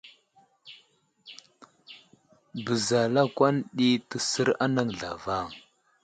[2.65, 5.47] Beza lakwan ɗi təsər anaŋ zlavaŋ.